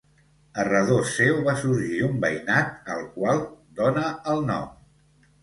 [0.61, 3.45] A redós seu va sorgir un veïnat al qual
[3.83, 4.69] dóna el nom.